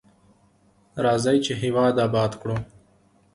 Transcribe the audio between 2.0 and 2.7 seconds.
اباد کړو.